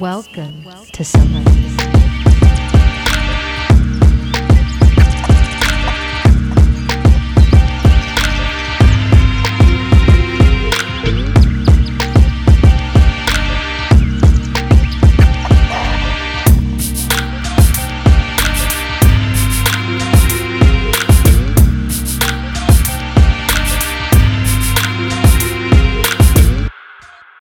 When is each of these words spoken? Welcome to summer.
Welcome 0.00 0.64
to 0.92 1.04
summer. 1.04 2.27